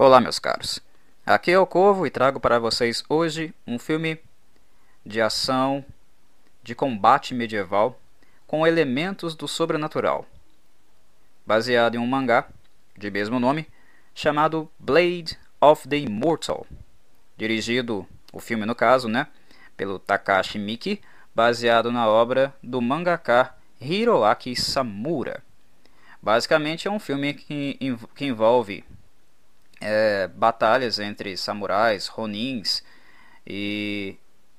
Olá, 0.00 0.20
meus 0.20 0.38
caros. 0.38 0.78
Aqui 1.26 1.50
é 1.50 1.58
o 1.58 1.66
Corvo 1.66 2.06
e 2.06 2.10
trago 2.10 2.38
para 2.38 2.60
vocês 2.60 3.02
hoje 3.08 3.52
um 3.66 3.80
filme 3.80 4.16
de 5.04 5.20
ação, 5.20 5.84
de 6.62 6.72
combate 6.72 7.34
medieval, 7.34 7.98
com 8.46 8.64
elementos 8.64 9.34
do 9.34 9.48
sobrenatural, 9.48 10.24
baseado 11.44 11.96
em 11.96 11.98
um 11.98 12.06
mangá 12.06 12.46
de 12.96 13.10
mesmo 13.10 13.40
nome, 13.40 13.66
chamado 14.14 14.70
Blade 14.78 15.36
of 15.60 15.88
the 15.88 15.96
Immortal, 15.96 16.64
dirigido, 17.36 18.06
o 18.32 18.38
filme 18.38 18.64
no 18.64 18.76
caso, 18.76 19.08
né, 19.08 19.26
pelo 19.76 19.98
Takashi 19.98 20.60
Miki, 20.60 21.00
baseado 21.34 21.90
na 21.90 22.06
obra 22.06 22.54
do 22.62 22.80
mangaka 22.80 23.52
Hiroaki 23.80 24.54
Samura. 24.54 25.42
Basicamente 26.22 26.86
é 26.86 26.90
um 26.90 27.00
filme 27.00 27.34
que, 27.34 27.76
que 28.14 28.26
envolve 28.26 28.84
é, 29.80 30.28
batalhas 30.28 30.98
entre 30.98 31.36
samurais, 31.36 32.06
ronins 32.06 32.82
e 33.46 34.16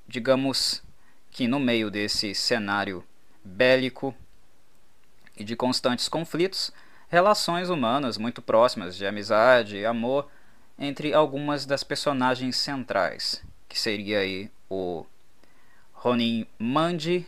digamos 0.08 0.82
que 1.30 1.46
no 1.46 1.60
meio 1.60 1.90
desse 1.90 2.34
cenário 2.34 3.04
bélico 3.44 4.14
e 5.36 5.44
de 5.44 5.56
constantes 5.56 6.08
conflitos, 6.08 6.72
relações 7.08 7.70
humanas 7.70 8.18
muito 8.18 8.42
próximas 8.42 8.96
de 8.96 9.06
amizade 9.06 9.76
e 9.76 9.86
amor 9.86 10.28
entre 10.78 11.12
algumas 11.12 11.66
das 11.66 11.84
personagens 11.84 12.56
centrais, 12.56 13.42
que 13.68 13.78
seria 13.78 14.20
aí 14.20 14.50
o 14.68 15.04
Ronin 15.92 16.46
Mandi, 16.58 17.26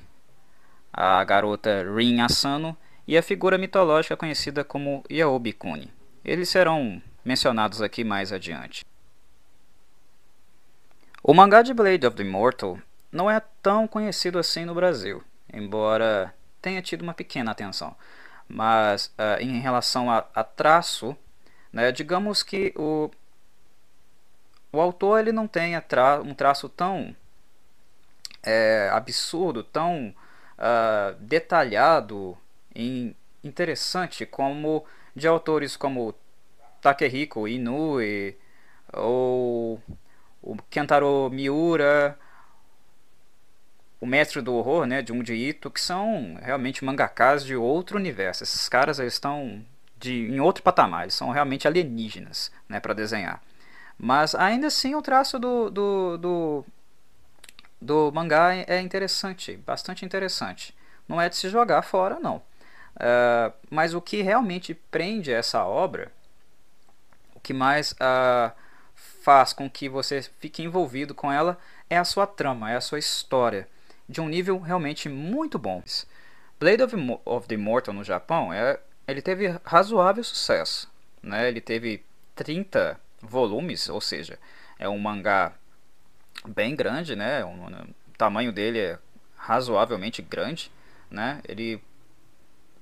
a 0.92 1.22
garota 1.24 1.84
Rin 1.94 2.20
Asano 2.20 2.76
e 3.06 3.16
a 3.16 3.22
figura 3.22 3.58
mitológica 3.58 4.16
conhecida 4.16 4.64
como 4.64 5.04
Yaobi 5.10 5.52
Kuni. 5.52 5.90
Eles 6.24 6.48
serão 6.48 7.02
mencionados 7.24 7.80
aqui 7.80 8.04
mais 8.04 8.32
adiante. 8.32 8.84
O 11.22 11.32
mangá 11.32 11.62
de 11.62 11.72
Blade 11.72 12.06
of 12.06 12.16
the 12.16 12.22
Immortal 12.22 12.78
não 13.10 13.30
é 13.30 13.40
tão 13.62 13.86
conhecido 13.86 14.38
assim 14.38 14.64
no 14.64 14.74
Brasil, 14.74 15.22
embora 15.52 16.34
tenha 16.60 16.82
tido 16.82 17.02
uma 17.02 17.14
pequena 17.14 17.52
atenção. 17.52 17.94
Mas 18.48 19.06
uh, 19.18 19.40
em 19.40 19.60
relação 19.60 20.10
a, 20.10 20.26
a 20.34 20.42
traço, 20.42 21.16
né, 21.72 21.92
digamos 21.92 22.42
que 22.42 22.72
o, 22.76 23.10
o 24.72 24.80
autor 24.80 25.20
ele 25.20 25.32
não 25.32 25.46
tenha 25.46 25.80
tra 25.80 26.20
um 26.20 26.34
traço 26.34 26.68
tão 26.68 27.14
é, 28.42 28.90
absurdo, 28.92 29.62
tão 29.62 30.14
uh, 30.58 31.14
detalhado 31.20 32.36
e 32.74 33.14
interessante 33.44 34.26
como 34.26 34.84
de 35.14 35.28
autores 35.28 35.76
como 35.76 36.14
Takehiko 36.82 37.46
Inoue 37.46 38.36
ou 38.92 39.80
o 40.42 40.56
Kentaro 40.68 41.30
Miura, 41.30 42.18
o 44.00 44.04
mestre 44.06 44.42
do 44.42 44.52
horror, 44.52 44.84
né, 44.84 45.02
Junji 45.06 45.34
Ito, 45.34 45.70
que 45.70 45.80
são 45.80 46.36
realmente 46.42 46.84
mangakas 46.84 47.44
de 47.44 47.54
outro 47.54 47.96
universo. 47.96 48.42
Esses 48.42 48.68
caras 48.68 48.98
estão 48.98 49.64
de, 49.96 50.28
em 50.28 50.40
outro 50.40 50.64
patamar, 50.64 51.02
eles 51.02 51.14
são 51.14 51.30
realmente 51.30 51.68
alienígenas 51.68 52.50
né, 52.68 52.80
para 52.80 52.92
desenhar. 52.92 53.40
Mas 53.96 54.34
ainda 54.34 54.66
assim 54.66 54.96
o 54.96 55.02
traço 55.02 55.38
do, 55.38 55.70
do, 55.70 56.18
do, 56.18 56.64
do 57.80 58.12
mangá 58.12 58.52
é 58.54 58.80
interessante, 58.80 59.56
bastante 59.56 60.04
interessante. 60.04 60.76
Não 61.06 61.20
é 61.20 61.28
de 61.28 61.36
se 61.36 61.48
jogar 61.48 61.82
fora, 61.82 62.18
não. 62.18 62.42
Uh, 62.96 63.52
mas 63.70 63.94
o 63.94 64.00
que 64.00 64.20
realmente 64.20 64.74
prende 64.74 65.32
essa 65.32 65.64
obra 65.64 66.10
que 67.42 67.52
mais 67.52 67.92
uh, 67.92 68.52
faz 69.22 69.52
com 69.52 69.68
que 69.68 69.88
você 69.88 70.22
fique 70.38 70.62
envolvido 70.62 71.14
com 71.14 71.30
ela 71.30 71.58
é 71.88 71.98
a 71.98 72.04
sua 72.04 72.26
trama, 72.26 72.70
é 72.70 72.76
a 72.76 72.80
sua 72.80 72.98
história, 72.98 73.68
de 74.08 74.20
um 74.20 74.28
nível 74.28 74.58
realmente 74.58 75.08
muito 75.08 75.58
bom. 75.58 75.82
Blade 76.58 76.82
of, 76.82 76.96
of 77.24 77.48
the 77.48 77.54
Immortal 77.54 77.94
no 77.94 78.04
Japão, 78.04 78.52
é, 78.52 78.78
ele 79.06 79.20
teve 79.20 79.58
razoável 79.64 80.22
sucesso. 80.22 80.90
Né? 81.22 81.48
Ele 81.48 81.60
teve 81.60 82.04
30 82.34 82.98
volumes, 83.20 83.88
ou 83.88 84.00
seja, 84.00 84.38
é 84.78 84.88
um 84.88 84.98
mangá 84.98 85.52
bem 86.46 86.74
grande, 86.74 87.14
né? 87.14 87.44
O, 87.44 87.94
tamanho 88.16 88.52
dele 88.52 88.78
é 88.78 88.98
razoavelmente 89.36 90.22
grande, 90.22 90.70
né? 91.10 91.40
Ele 91.48 91.82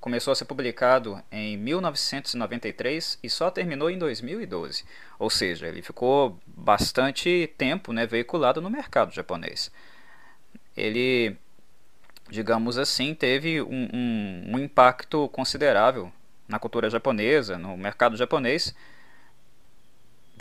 começou 0.01 0.33
a 0.33 0.35
ser 0.35 0.47
publicado 0.47 1.23
em 1.31 1.57
1993 1.59 3.19
e 3.23 3.29
só 3.29 3.51
terminou 3.51 3.91
em 3.91 3.99
2012. 3.99 4.85
Ou 5.19 5.29
seja, 5.29 5.69
ele 5.69 5.83
ficou 5.83 6.41
bastante 6.47 7.53
tempo 7.59 7.93
né, 7.93 8.07
veiculado 8.07 8.63
no 8.63 8.71
mercado 8.71 9.13
japonês. 9.13 9.71
Ele, 10.75 11.37
digamos 12.31 12.79
assim, 12.79 13.15
teve 13.15 13.61
um, 13.61 13.89
um, 13.93 14.53
um 14.55 14.59
impacto 14.59 15.29
considerável 15.29 16.11
na 16.49 16.59
cultura 16.59 16.89
japonesa, 16.89 17.59
no 17.59 17.77
mercado 17.77 18.17
japonês, 18.17 18.75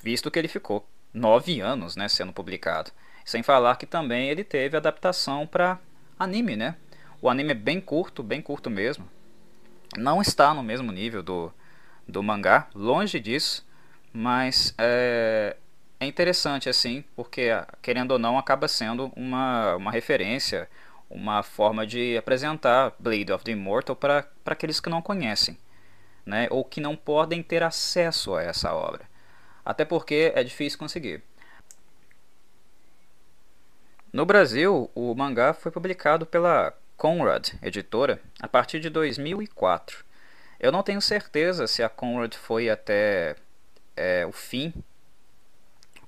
visto 0.01 0.31
que 0.31 0.39
ele 0.39 0.47
ficou 0.47 0.87
nove 1.13 1.59
anos 1.59 1.97
né, 1.97 2.07
sendo 2.07 2.31
publicado. 2.31 2.91
Sem 3.25 3.43
falar 3.43 3.75
que 3.75 3.85
também 3.85 4.29
ele 4.29 4.43
teve 4.43 4.77
adaptação 4.77 5.45
para 5.45 5.77
anime, 6.17 6.55
né? 6.55 6.75
O 7.21 7.29
anime 7.29 7.51
é 7.51 7.55
bem 7.55 7.81
curto, 7.81 8.23
bem 8.23 8.41
curto 8.41 8.69
mesmo, 8.69 9.05
não 9.97 10.21
está 10.21 10.53
no 10.53 10.63
mesmo 10.63 10.91
nível 10.91 11.23
do, 11.23 11.53
do 12.07 12.21
mangá, 12.21 12.67
longe 12.73 13.19
disso, 13.19 13.65
mas 14.13 14.73
é, 14.77 15.55
é 15.99 16.05
interessante 16.05 16.69
assim, 16.69 17.03
porque 17.15 17.49
querendo 17.81 18.11
ou 18.11 18.19
não 18.19 18.37
acaba 18.37 18.67
sendo 18.67 19.11
uma, 19.15 19.75
uma 19.75 19.91
referência, 19.91 20.69
uma 21.09 21.41
forma 21.41 21.85
de 21.85 22.17
apresentar 22.17 22.93
Blade 22.99 23.31
of 23.31 23.43
the 23.43 23.51
Immortal 23.51 23.95
para 23.95 24.25
aqueles 24.45 24.79
que 24.79 24.89
não 24.89 25.01
conhecem, 25.01 25.57
né, 26.25 26.47
ou 26.51 26.63
que 26.63 26.79
não 26.79 26.95
podem 26.95 27.41
ter 27.41 27.63
acesso 27.63 28.35
a 28.35 28.43
essa 28.43 28.73
obra. 28.73 29.09
Até 29.65 29.85
porque 29.85 30.31
é 30.35 30.43
difícil 30.43 30.79
conseguir. 30.79 31.23
No 34.11 34.25
Brasil, 34.25 34.89
o 34.95 35.13
mangá 35.13 35.53
foi 35.53 35.71
publicado 35.71 36.25
pela 36.25 36.73
Conrad, 36.99 37.53
editora, 37.61 38.21
a 38.41 38.47
partir 38.47 38.81
de 38.81 38.89
2004. 38.89 40.03
Eu 40.59 40.69
não 40.69 40.83
tenho 40.83 41.01
certeza 41.01 41.65
se 41.65 41.81
a 41.81 41.87
Conrad 41.87 42.35
foi 42.35 42.69
até 42.69 43.37
é, 43.95 44.25
o 44.25 44.33
fim 44.33 44.73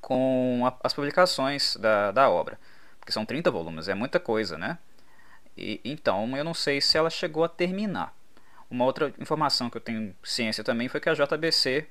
com 0.01 0.63
a, 0.65 0.75
as 0.83 0.93
publicações 0.93 1.77
da, 1.77 2.11
da 2.11 2.29
obra, 2.29 2.59
porque 2.99 3.13
são 3.13 3.25
30 3.25 3.49
volumes, 3.49 3.87
é 3.87 3.93
muita 3.93 4.19
coisa, 4.19 4.57
né? 4.57 4.77
E, 5.57 5.79
então 5.85 6.35
eu 6.35 6.43
não 6.43 6.53
sei 6.53 6.81
se 6.81 6.97
ela 6.97 7.09
chegou 7.09 7.45
a 7.45 7.49
terminar. 7.49 8.13
Uma 8.69 8.83
outra 8.83 9.13
informação 9.17 9.69
que 9.69 9.77
eu 9.77 9.81
tenho 9.81 10.13
ciência 10.21 10.61
também 10.61 10.89
foi 10.89 10.99
que 10.99 11.07
a 11.07 11.13
JBC, 11.13 11.87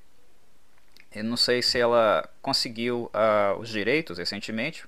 eu 1.14 1.24
não 1.24 1.38
sei 1.38 1.62
se 1.62 1.80
ela 1.80 2.28
conseguiu 2.42 3.10
uh, 3.14 3.58
os 3.58 3.70
direitos 3.70 4.18
recentemente, 4.18 4.84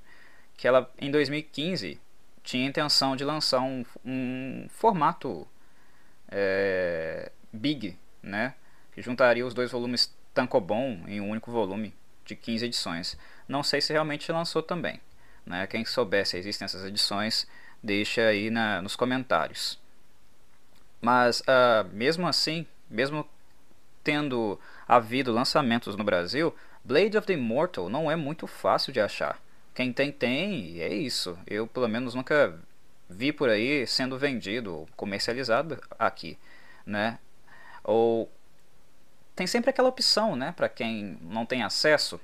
que 0.54 0.68
ela 0.68 0.92
em 0.98 1.10
2015 1.10 1.98
tinha 2.42 2.66
intenção 2.66 3.14
de 3.14 3.24
lançar 3.24 3.60
um, 3.60 3.84
um 4.04 4.66
formato 4.68 5.46
é, 6.28 7.30
big, 7.52 7.96
né? 8.22 8.54
Que 8.92 9.02
juntaria 9.02 9.46
os 9.46 9.54
dois 9.54 9.70
volumes 9.70 10.14
Tankobon 10.34 11.04
em 11.06 11.20
um 11.20 11.30
único 11.30 11.50
volume 11.50 11.94
de 12.24 12.34
15 12.34 12.66
edições. 12.66 13.18
Não 13.48 13.62
sei 13.62 13.80
se 13.80 13.92
realmente 13.92 14.30
lançou 14.32 14.62
também. 14.62 15.00
Né? 15.44 15.66
Quem 15.66 15.84
souber 15.84 16.26
se 16.26 16.36
existem 16.36 16.64
essas 16.64 16.84
edições, 16.84 17.46
deixa 17.82 18.22
aí 18.22 18.50
na, 18.50 18.80
nos 18.80 18.96
comentários. 18.96 19.78
Mas 21.00 21.40
uh, 21.40 21.88
mesmo 21.92 22.26
assim, 22.26 22.66
mesmo 22.88 23.28
tendo 24.04 24.58
havido 24.86 25.32
lançamentos 25.32 25.96
no 25.96 26.04
Brasil, 26.04 26.54
Blade 26.84 27.16
of 27.16 27.26
the 27.26 27.34
Immortal 27.34 27.88
não 27.88 28.10
é 28.10 28.16
muito 28.16 28.46
fácil 28.46 28.92
de 28.92 29.00
achar. 29.00 29.40
Quem 29.74 29.92
tem, 29.92 30.12
tem, 30.12 30.66
e 30.72 30.80
é 30.82 30.92
isso. 30.92 31.38
Eu, 31.46 31.66
pelo 31.66 31.88
menos, 31.88 32.14
nunca 32.14 32.58
vi 33.08 33.32
por 33.32 33.48
aí 33.48 33.86
sendo 33.86 34.18
vendido, 34.18 34.88
comercializado 34.96 35.80
aqui, 35.98 36.38
né? 36.86 37.18
Ou 37.84 38.30
tem 39.34 39.46
sempre 39.46 39.70
aquela 39.70 39.88
opção, 39.88 40.36
né, 40.36 40.52
para 40.52 40.68
quem 40.68 41.18
não 41.22 41.46
tem 41.46 41.62
acesso 41.62 42.20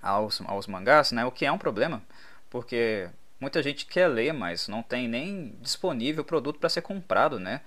aos, 0.00 0.40
aos 0.42 0.66
mangás, 0.66 1.12
né, 1.12 1.24
o 1.24 1.32
que 1.32 1.44
é 1.44 1.52
um 1.52 1.58
problema, 1.58 2.02
porque 2.48 3.08
muita 3.40 3.62
gente 3.62 3.86
quer 3.86 4.08
ler, 4.08 4.32
mas 4.32 4.68
não 4.68 4.82
tem 4.82 5.08
nem 5.08 5.54
disponível 5.60 6.24
produto 6.24 6.58
para 6.58 6.68
ser 6.68 6.82
comprado, 6.82 7.38
né? 7.40 7.60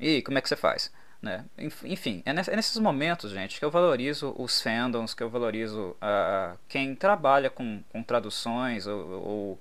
E 0.00 0.22
como 0.22 0.38
é 0.38 0.40
que 0.40 0.48
você 0.48 0.56
faz? 0.56 0.92
Né? 1.20 1.44
Enfim, 1.84 2.22
é, 2.24 2.30
é 2.30 2.56
nesses 2.56 2.78
momentos, 2.78 3.32
gente, 3.32 3.58
que 3.58 3.64
eu 3.64 3.70
valorizo 3.70 4.34
os 4.38 4.60
fandoms, 4.60 5.14
que 5.14 5.22
eu 5.22 5.28
valorizo 5.28 5.96
uh, 5.96 6.56
quem 6.68 6.94
trabalha 6.94 7.50
com, 7.50 7.82
com 7.90 8.02
traduções 8.04 8.86
ou, 8.86 9.10
ou, 9.10 9.60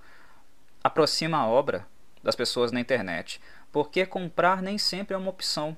aproxima 0.84 1.38
a 1.38 1.48
obra 1.48 1.86
das 2.24 2.36
pessoas 2.36 2.72
na 2.72 2.80
internet. 2.80 3.42
Porque 3.72 4.06
comprar 4.06 4.62
nem 4.62 4.78
sempre 4.78 5.16
é 5.16 5.18
uma 5.18 5.30
opção. 5.30 5.76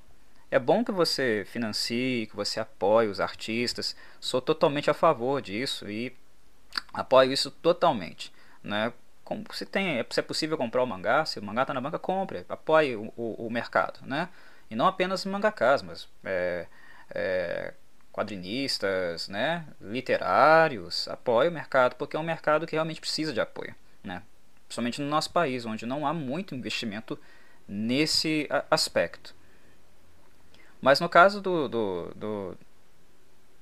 É 0.52 0.60
bom 0.60 0.84
que 0.84 0.92
você 0.92 1.46
financie, 1.48 2.28
que 2.28 2.36
você 2.36 2.60
apoie 2.60 3.08
os 3.08 3.22
artistas. 3.22 3.96
Sou 4.20 4.42
totalmente 4.42 4.90
a 4.90 4.94
favor 4.94 5.42
disso 5.42 5.90
e 5.90 6.14
apoio 6.94 7.32
isso 7.32 7.52
totalmente, 7.52 8.34
né? 8.64 8.92
Se 9.54 9.64
tem, 9.66 10.04
se 10.10 10.20
é 10.20 10.24
possível 10.24 10.58
comprar 10.58 10.82
o 10.82 10.88
mangá, 10.88 11.24
se 11.24 11.38
o 11.38 11.44
mangá 11.44 11.62
está 11.62 11.74
na 11.74 11.82
banca, 11.82 12.00
compre, 12.00 12.46
apoie 12.50 12.96
o, 12.96 13.14
o, 13.16 13.46
o, 13.46 13.50
mercado, 13.52 14.00
né? 14.04 14.28
E 14.70 14.76
não 14.76 14.86
apenas 14.86 15.26
mangakas, 15.26 15.82
mas 15.82 16.08
é, 16.24 16.68
é, 17.10 17.74
quadrinistas, 18.12 19.28
né? 19.28 19.66
Literários, 19.82 21.08
apoie 21.08 21.48
o 21.48 21.52
mercado, 21.52 21.96
porque 21.96 22.16
é 22.16 22.20
um 22.20 22.24
mercado 22.24 22.68
que 22.68 22.76
realmente 22.76 23.02
precisa 23.02 23.34
de 23.34 23.42
apoio, 23.42 23.74
né? 24.04 24.22
Principalmente 24.68 25.02
no 25.02 25.08
nosso 25.08 25.32
país, 25.32 25.66
onde 25.66 25.86
não 25.86 26.06
há 26.06 26.14
muito 26.14 26.54
investimento 26.54 27.20
nesse 27.68 28.48
aspecto. 28.70 29.36
Mas 30.82 31.00
no 31.00 31.10
caso 31.10 31.42
do, 31.42 31.68
do, 31.68 32.14
do, 32.16 32.58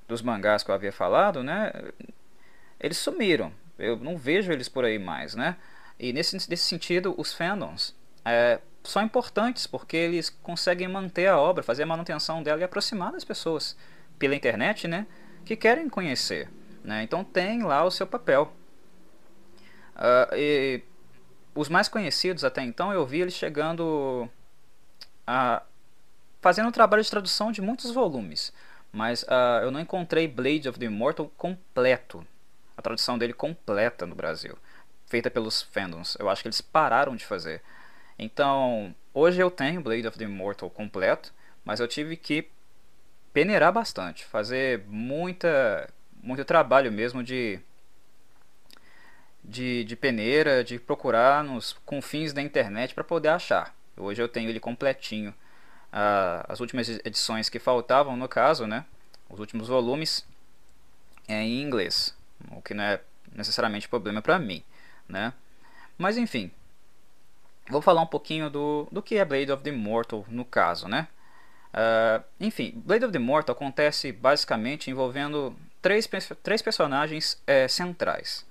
dos 0.07 0.21
mangás 0.21 0.63
que 0.63 0.71
eu 0.71 0.75
havia 0.75 0.91
falado, 0.91 1.43
né, 1.43 1.71
eles 2.79 2.97
sumiram. 2.97 3.51
Eu 3.77 3.97
não 3.97 4.17
vejo 4.17 4.51
eles 4.51 4.69
por 4.69 4.85
aí 4.85 4.99
mais, 4.99 5.35
né? 5.35 5.57
E 5.99 6.13
nesse, 6.13 6.35
nesse 6.35 6.63
sentido, 6.63 7.15
os 7.17 7.33
fandoms 7.33 7.95
é, 8.29 8.59
são 8.83 9.03
importantes 9.03 9.67
porque 9.67 9.97
eles 9.97 10.29
conseguem 10.29 10.87
manter 10.87 11.27
a 11.27 11.37
obra, 11.37 11.63
fazer 11.63 11.83
a 11.83 11.85
manutenção 11.85 12.41
dela 12.41 12.61
e 12.61 12.63
aproximar 12.63 13.11
das 13.11 13.23
pessoas 13.23 13.75
pela 14.17 14.35
internet, 14.35 14.87
né? 14.87 15.05
Que 15.45 15.55
querem 15.55 15.89
conhecer. 15.89 16.49
Né? 16.83 17.03
Então 17.03 17.23
tem 17.23 17.63
lá 17.63 17.83
o 17.83 17.91
seu 17.91 18.07
papel. 18.07 18.53
Uh, 19.95 20.35
e 20.35 20.83
os 21.53 21.69
mais 21.69 21.89
conhecidos 21.89 22.43
até 22.43 22.61
então 22.61 22.93
eu 22.93 23.05
vi 23.05 23.21
eles 23.21 23.33
chegando 23.33 24.29
a 25.25 25.63
fazendo 26.39 26.69
um 26.69 26.71
trabalho 26.71 27.03
de 27.03 27.09
tradução 27.09 27.51
de 27.51 27.61
muitos 27.61 27.91
volumes, 27.91 28.53
mas 28.91 29.23
uh, 29.23 29.63
eu 29.63 29.71
não 29.71 29.79
encontrei 29.79 30.27
Blade 30.27 30.69
of 30.69 30.79
the 30.79 30.85
Immortal 30.85 31.29
completo, 31.35 32.25
a 32.77 32.81
tradução 32.81 33.17
dele 33.17 33.33
completa 33.33 34.05
no 34.05 34.15
Brasil, 34.15 34.55
feita 35.07 35.31
pelos 35.31 35.63
fandoms. 35.63 36.15
Eu 36.19 36.29
acho 36.29 36.43
que 36.43 36.47
eles 36.47 36.61
pararam 36.61 37.15
de 37.15 37.25
fazer. 37.25 37.61
Então, 38.17 38.95
hoje 39.13 39.39
eu 39.39 39.51
tenho 39.51 39.81
Blade 39.81 40.07
of 40.07 40.17
the 40.17 40.25
Immortal 40.25 40.69
completo, 40.69 41.33
mas 41.63 41.79
eu 41.79 41.87
tive 41.87 42.17
que 42.17 42.49
peneirar 43.33 43.71
bastante, 43.71 44.25
fazer 44.25 44.83
muita, 44.87 45.89
muito 46.23 46.43
trabalho 46.43 46.91
mesmo 46.91 47.23
de 47.23 47.59
de, 49.43 49.85
de 49.85 49.95
peneira, 49.95 50.61
de 50.61 50.77
procurar 50.77 51.41
nos 51.43 51.71
confins 51.85 52.33
da 52.33 52.41
internet 52.41 52.93
para 52.93 53.03
poder 53.03 53.29
achar. 53.29 53.73
Hoje 53.95 54.21
eu 54.21 54.27
tenho 54.27 54.49
ele 54.49 54.59
completinho 54.59 55.33
as 55.89 56.59
últimas 56.59 56.89
edições 56.89 57.49
que 57.49 57.59
faltavam, 57.59 58.15
no 58.17 58.27
caso, 58.27 58.67
né, 58.67 58.85
os 59.29 59.39
últimos 59.39 59.67
volumes, 59.67 60.25
é 61.27 61.41
em 61.41 61.61
inglês, 61.61 62.15
o 62.51 62.61
que 62.61 62.73
não 62.73 62.83
é 62.83 63.01
necessariamente 63.33 63.87
problema 63.87 64.21
para 64.21 64.37
mim, 64.37 64.63
né? 65.07 65.33
Mas 65.97 66.17
enfim, 66.17 66.51
vou 67.69 67.81
falar 67.81 68.01
um 68.01 68.07
pouquinho 68.07 68.49
do, 68.49 68.87
do 68.91 69.01
que 69.01 69.17
é 69.17 69.25
Blade 69.25 69.51
of 69.51 69.63
the 69.63 69.69
Immortal 69.69 70.25
no 70.27 70.45
caso, 70.45 70.87
né? 70.87 71.07
Uh, 71.73 72.23
enfim, 72.39 72.81
Blade 72.85 73.05
of 73.05 73.11
the 73.11 73.19
Immortal 73.19 73.55
acontece 73.55 74.11
basicamente 74.11 74.89
envolvendo 74.89 75.55
três, 75.81 76.09
três 76.41 76.61
personagens 76.61 77.41
é, 77.45 77.67
centrais. 77.67 78.45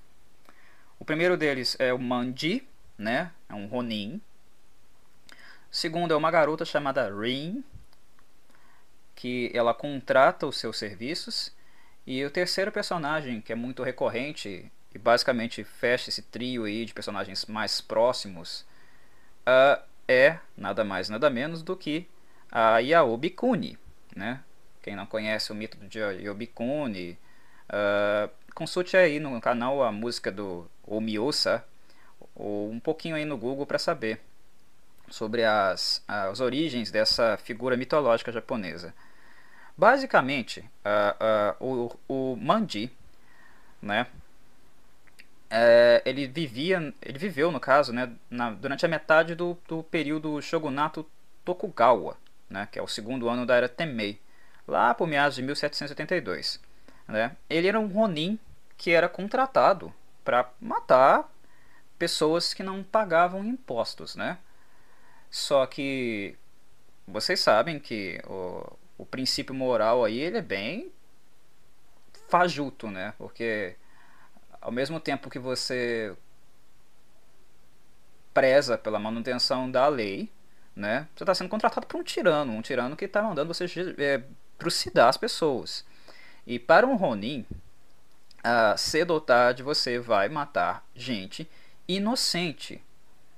O 0.98 1.04
primeiro 1.04 1.36
deles 1.36 1.76
é 1.78 1.92
o 1.92 1.98
Manji, 1.98 2.66
né? 2.98 3.30
É 3.48 3.54
um 3.54 3.66
Ronin, 3.66 4.20
Segundo 5.76 6.14
é 6.14 6.16
uma 6.16 6.30
garota 6.30 6.64
chamada 6.64 7.14
Rin, 7.14 7.62
que 9.14 9.50
ela 9.52 9.74
contrata 9.74 10.46
os 10.46 10.56
seus 10.56 10.78
serviços. 10.78 11.52
E 12.06 12.24
o 12.24 12.30
terceiro 12.30 12.72
personagem, 12.72 13.42
que 13.42 13.52
é 13.52 13.54
muito 13.54 13.82
recorrente 13.82 14.72
e 14.94 14.98
basicamente 14.98 15.62
fecha 15.62 16.08
esse 16.08 16.22
trio 16.22 16.64
aí 16.64 16.86
de 16.86 16.94
personagens 16.94 17.44
mais 17.44 17.82
próximos, 17.82 18.64
uh, 19.46 19.82
é 20.08 20.38
nada 20.56 20.84
mais 20.84 21.08
nada 21.08 21.30
menos 21.30 21.62
do 21.62 21.76
que 21.76 22.06
a 22.50 22.78
Yaobi 22.78 23.30
Kuni. 23.30 23.78
Né? 24.14 24.40
Quem 24.82 24.96
não 24.96 25.06
conhece 25.06 25.52
o 25.52 25.54
mito 25.54 25.76
de 25.86 25.98
Yaobi 25.98 26.46
Kuni, 26.46 27.18
uh, 27.68 28.30
consulte 28.54 28.96
aí 28.96 29.20
no 29.20 29.40
canal 29.40 29.82
a 29.82 29.92
música 29.92 30.30
do 30.30 30.68
Omiosa 30.86 31.64
ou 32.34 32.70
um 32.70 32.80
pouquinho 32.80 33.16
aí 33.16 33.24
no 33.24 33.36
Google 33.36 33.66
para 33.66 33.78
saber 33.78 34.20
sobre 35.08 35.44
as, 35.44 36.02
as 36.06 36.40
origens 36.40 36.90
dessa 36.90 37.36
figura 37.36 37.76
mitológica 37.76 38.32
japonesa. 38.32 38.94
Basicamente, 39.76 40.60
uh, 40.60 41.60
uh, 41.60 41.98
o, 42.08 42.32
o 42.32 42.36
Manji, 42.36 42.90
né, 43.80 44.06
é, 45.50 46.02
ele 46.04 46.26
vivia, 46.26 46.92
ele 47.02 47.18
viveu 47.18 47.50
no 47.50 47.60
caso, 47.60 47.92
né, 47.92 48.12
na, 48.28 48.50
durante 48.50 48.84
a 48.84 48.88
metade 48.88 49.34
do, 49.34 49.56
do 49.68 49.82
período 49.82 50.40
shogunato 50.42 51.08
Tokugawa, 51.44 52.16
né, 52.50 52.68
que 52.70 52.78
é 52.78 52.82
o 52.82 52.88
segundo 52.88 53.28
ano 53.28 53.46
da 53.46 53.56
era 53.56 53.68
Temei, 53.68 54.20
lá 54.66 54.94
por 54.94 55.06
meados 55.06 55.36
de 55.36 55.42
1782. 55.42 56.60
Né. 57.08 57.36
Ele 57.48 57.68
era 57.68 57.78
um 57.78 57.86
ronin 57.86 58.38
que 58.76 58.90
era 58.90 59.08
contratado 59.08 59.92
para 60.24 60.50
matar 60.60 61.30
pessoas 61.98 62.52
que 62.52 62.62
não 62.62 62.82
pagavam 62.82 63.44
impostos, 63.44 64.16
né? 64.16 64.38
Só 65.30 65.64
que 65.66 66.36
vocês 67.06 67.40
sabem 67.40 67.78
que 67.78 68.20
o, 68.26 68.76
o 68.98 69.06
princípio 69.06 69.54
moral 69.54 70.04
aí 70.04 70.18
ele 70.18 70.38
é 70.38 70.42
bem 70.42 70.92
fajuto, 72.28 72.90
né? 72.90 73.14
Porque 73.16 73.76
ao 74.66 74.72
mesmo 74.72 74.98
tempo 74.98 75.30
que 75.30 75.38
você 75.38 76.12
preza 78.34 78.76
pela 78.76 78.98
manutenção 78.98 79.70
da 79.70 79.86
lei, 79.86 80.28
né? 80.74 81.06
Você 81.14 81.22
está 81.22 81.32
sendo 81.36 81.48
contratado 81.48 81.86
por 81.86 82.00
um 82.00 82.02
tirano, 82.02 82.52
um 82.52 82.60
tirano 82.60 82.96
que 82.96 83.04
está 83.04 83.22
mandando 83.22 83.54
você 83.54 83.66
é, 83.96 84.24
trucidar 84.58 85.08
as 85.08 85.16
pessoas. 85.16 85.86
E 86.44 86.58
para 86.58 86.84
um 86.84 86.96
Ronin, 86.96 87.46
uh, 88.40 88.76
cedo 88.76 89.12
ou 89.12 89.20
tarde 89.20 89.62
você 89.62 90.00
vai 90.00 90.28
matar 90.28 90.84
gente 90.96 91.48
inocente, 91.86 92.82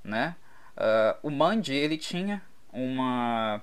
né? 0.03 0.35
Uh, 0.79 1.29
o 1.29 1.31
Mandy 1.31 1.75
ele 1.75 1.99
tinha 1.99 2.41
uma 2.73 3.61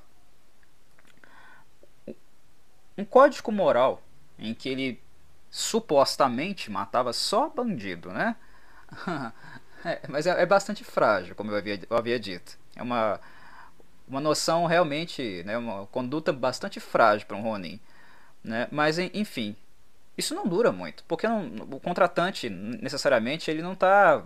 um 2.95 3.03
código 3.03 3.51
moral 3.51 4.03
em 4.37 4.53
que 4.53 4.69
ele 4.69 5.01
supostamente 5.55 6.69
matava 6.69 7.13
só 7.13 7.47
bandido, 7.47 8.11
né? 8.11 8.35
é, 9.85 10.01
mas 10.09 10.27
é, 10.27 10.41
é, 10.41 10.45
bastante 10.45 10.83
frágil, 10.83 11.33
como 11.33 11.49
eu 11.49 11.55
havia, 11.55 11.79
eu 11.89 11.95
havia 11.95 12.19
dito. 12.19 12.57
É 12.75 12.83
uma, 12.83 13.21
uma 14.05 14.19
noção 14.19 14.65
realmente, 14.65 15.43
né, 15.45 15.57
uma 15.57 15.87
conduta 15.87 16.33
bastante 16.33 16.81
frágil 16.81 17.25
para 17.25 17.37
um 17.37 17.41
Ronin. 17.41 17.79
Né? 18.43 18.67
Mas, 18.69 18.99
enfim, 18.99 19.55
isso 20.17 20.35
não 20.35 20.45
dura 20.45 20.73
muito, 20.73 21.05
porque 21.07 21.25
não, 21.25 21.45
o 21.71 21.79
contratante, 21.79 22.49
necessariamente, 22.49 23.49
ele 23.49 23.61
não 23.61 23.71
está 23.71 24.25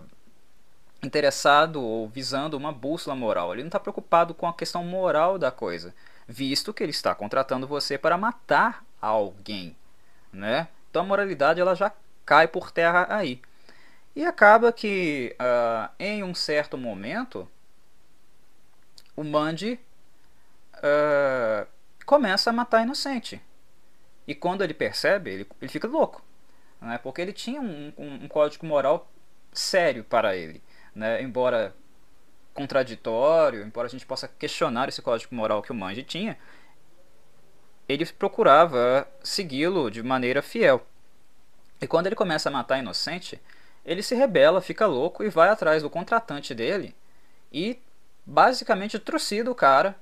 interessado 1.00 1.80
ou 1.80 2.08
visando 2.08 2.56
uma 2.56 2.72
bússola 2.72 3.14
moral. 3.14 3.52
Ele 3.52 3.62
não 3.62 3.68
está 3.68 3.78
preocupado 3.78 4.34
com 4.34 4.48
a 4.48 4.52
questão 4.52 4.82
moral 4.82 5.38
da 5.38 5.52
coisa, 5.52 5.94
visto 6.26 6.74
que 6.74 6.82
ele 6.82 6.90
está 6.90 7.14
contratando 7.14 7.68
você 7.68 7.96
para 7.96 8.18
matar 8.18 8.84
alguém, 9.00 9.76
né? 10.32 10.66
Então 10.90 11.02
a 11.02 11.06
moralidade 11.06 11.60
ela 11.60 11.74
já 11.74 11.92
cai 12.26 12.48
por 12.48 12.70
terra 12.70 13.06
aí. 13.08 13.40
E 14.14 14.24
acaba 14.24 14.72
que 14.72 15.36
uh, 15.40 15.90
em 15.98 16.22
um 16.22 16.34
certo 16.34 16.76
momento 16.76 17.48
o 19.16 19.22
Mandy 19.22 19.78
uh, 20.76 21.66
começa 22.04 22.50
a 22.50 22.52
matar 22.52 22.82
inocente. 22.82 23.40
E 24.26 24.34
quando 24.34 24.62
ele 24.62 24.74
percebe, 24.74 25.30
ele, 25.30 25.46
ele 25.60 25.70
fica 25.70 25.86
louco. 25.86 26.22
Né? 26.80 26.98
Porque 26.98 27.20
ele 27.20 27.32
tinha 27.32 27.60
um, 27.60 27.92
um, 27.96 28.24
um 28.24 28.28
código 28.28 28.66
moral 28.66 29.10
sério 29.52 30.04
para 30.04 30.36
ele 30.36 30.62
né? 30.94 31.22
embora 31.22 31.74
contraditório, 32.52 33.62
embora 33.62 33.86
a 33.86 33.90
gente 33.90 34.04
possa 34.04 34.28
questionar 34.28 34.88
esse 34.88 35.00
código 35.00 35.34
moral 35.34 35.62
que 35.62 35.72
o 35.72 35.74
Manji 35.74 36.02
tinha, 36.02 36.36
ele 37.90 38.06
procurava 38.06 39.06
segui-lo 39.22 39.90
de 39.90 40.02
maneira 40.02 40.42
fiel. 40.42 40.86
E 41.80 41.86
quando 41.86 42.06
ele 42.06 42.16
começa 42.16 42.48
a 42.48 42.52
matar 42.52 42.78
inocente, 42.78 43.40
ele 43.84 44.02
se 44.02 44.14
rebela, 44.14 44.60
fica 44.60 44.86
louco 44.86 45.24
e 45.24 45.30
vai 45.30 45.48
atrás 45.48 45.82
do 45.82 45.90
contratante 45.90 46.54
dele 46.54 46.94
e 47.52 47.78
basicamente 48.24 48.98
trucida 48.98 49.50
o 49.50 49.54
cara 49.54 49.96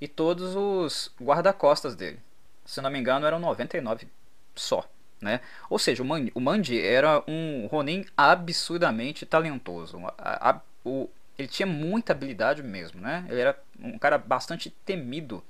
e 0.00 0.08
todos 0.08 0.54
os 0.54 1.12
guarda-costas 1.20 1.94
dele. 1.94 2.20
Se 2.64 2.80
não 2.80 2.90
me 2.90 2.98
engano, 2.98 3.26
eram 3.26 3.38
99 3.38 4.08
só. 4.54 4.88
Né? 5.20 5.40
Ou 5.70 5.78
seja, 5.78 6.02
o, 6.02 6.06
Man, 6.06 6.28
o 6.34 6.40
Mandy 6.40 6.80
era 6.80 7.22
um 7.26 7.66
Ronin 7.66 8.04
absurdamente 8.16 9.24
talentoso. 9.24 9.98
A, 10.18 10.60
o, 10.84 11.08
ele 11.38 11.48
tinha 11.48 11.66
muita 11.66 12.12
habilidade 12.12 12.62
mesmo. 12.62 13.00
Né? 13.00 13.26
Ele 13.28 13.40
era 13.40 13.58
um 13.80 13.98
cara 13.98 14.18
bastante 14.18 14.70
temido 14.70 15.42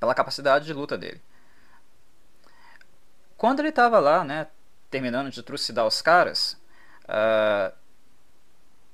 pela 0.00 0.14
capacidade 0.14 0.64
de 0.64 0.72
luta 0.72 0.96
dele. 0.96 1.20
Quando 3.36 3.60
ele 3.60 3.68
estava 3.68 3.98
lá, 3.98 4.24
né, 4.24 4.48
terminando 4.90 5.30
de 5.30 5.42
trucidar 5.42 5.86
os 5.86 6.02
caras, 6.02 6.60
uh, 7.04 7.72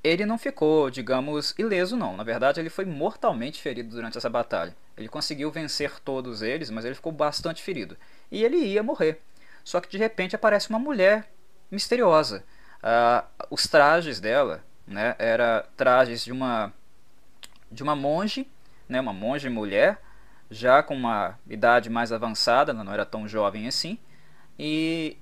ele 0.05 0.27
não 0.27 0.39
ficou, 0.39 0.91
digamos, 0.91 1.55
ileso 1.59 1.97
não. 1.97 2.17
Na 2.17 2.23
verdade, 2.23 2.61
ele 2.61 2.71
foi 2.71 2.85
mortalmente 2.85 3.61
ferido 3.61 3.91
durante 3.91 4.19
essa 4.19 4.31
batalha. 4.31 4.77
Ele 4.97 5.09
conseguiu 5.09 5.51
vencer 5.51 5.99
todos 6.01 6.43
eles, 6.43 6.71
mas 6.71 6.85
ele 6.85 6.95
ficou 6.95 7.11
bastante 7.11 7.63
ferido. 7.63 7.97
E 8.31 8.45
ele 8.45 8.57
ia 8.57 8.83
morrer. 8.83 9.21
Só 9.65 9.81
que 9.81 9.89
de 9.89 9.99
repente 9.99 10.37
aparece 10.37 10.71
uma 10.71 10.79
mulher 10.79 11.29
misteriosa. 11.71 12.45
Uh, 12.79 13.27
os 13.51 13.67
trajes 13.67 14.21
dela, 14.21 14.63
né, 14.87 15.17
era 15.19 15.67
trajes 15.77 16.25
de 16.25 16.31
uma 16.31 16.73
de 17.69 17.83
uma 17.83 17.97
monge, 17.97 18.49
né, 18.89 19.01
uma 19.01 19.13
monge 19.13 19.49
mulher, 19.49 20.01
já 20.51 20.83
com 20.83 20.95
uma 20.95 21.39
idade 21.49 21.91
mais 21.91 22.13
avançada, 22.13 22.73
ela 22.73 22.85
não 22.85 22.93
era 22.93 23.05
tão 23.05 23.27
jovem 23.27 23.67
assim, 23.67 23.99
e 24.59 25.17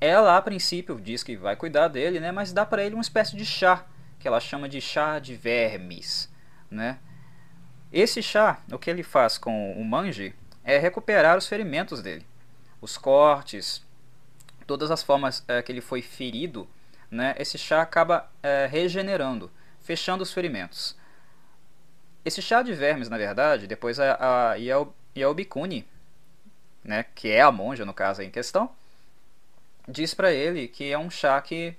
ela 0.00 0.36
a 0.36 0.42
princípio 0.42 1.00
diz 1.00 1.22
que 1.22 1.36
vai 1.36 1.54
cuidar 1.54 1.88
dele, 1.88 2.18
né, 2.18 2.32
mas 2.32 2.52
dá 2.52 2.66
para 2.66 2.82
ele 2.82 2.94
uma 2.94 3.02
espécie 3.02 3.36
de 3.36 3.44
chá, 3.44 3.84
que 4.18 4.26
ela 4.26 4.40
chama 4.40 4.68
de 4.68 4.80
chá 4.80 5.18
de 5.18 5.34
vermes, 5.34 6.32
né? 6.70 6.98
Esse 7.92 8.22
chá, 8.22 8.60
o 8.72 8.78
que 8.78 8.88
ele 8.88 9.02
faz 9.02 9.36
com 9.36 9.72
o 9.72 9.84
manji 9.84 10.34
é 10.64 10.78
recuperar 10.78 11.36
os 11.36 11.46
ferimentos 11.46 12.00
dele, 12.00 12.24
os 12.80 12.96
cortes, 12.96 13.84
todas 14.66 14.90
as 14.90 15.02
formas 15.02 15.44
é, 15.46 15.60
que 15.60 15.70
ele 15.70 15.80
foi 15.80 16.00
ferido, 16.00 16.68
né? 17.10 17.34
Esse 17.38 17.58
chá 17.58 17.82
acaba 17.82 18.30
é, 18.42 18.66
regenerando, 18.66 19.50
fechando 19.80 20.22
os 20.22 20.32
ferimentos. 20.32 20.96
Esse 22.24 22.40
chá 22.40 22.62
de 22.62 22.72
vermes, 22.72 23.08
na 23.08 23.18
verdade, 23.18 23.66
depois 23.66 23.98
a, 23.98 24.52
a 24.52 24.54
Yelbikuni, 25.16 25.86
né, 26.84 27.04
que 27.14 27.28
é 27.28 27.40
a 27.40 27.50
monja 27.50 27.84
no 27.84 27.92
caso 27.92 28.22
em 28.22 28.30
questão, 28.30 28.70
diz 29.88 30.14
para 30.14 30.32
ele 30.32 30.68
que 30.68 30.90
é 30.90 30.98
um 30.98 31.10
chá 31.10 31.40
que 31.40 31.74